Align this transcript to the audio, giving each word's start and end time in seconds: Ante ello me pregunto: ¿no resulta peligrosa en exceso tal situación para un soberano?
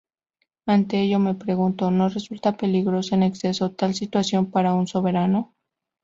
Ante 0.65 0.99
ello 1.01 1.19
me 1.19 1.35
pregunto: 1.35 1.91
¿no 1.91 2.09
resulta 2.09 2.57
peligrosa 2.57 3.13
en 3.13 3.21
exceso 3.21 3.69
tal 3.75 3.93
situación 3.93 4.49
para 4.49 4.73
un 4.73 4.87
soberano? 4.87 5.53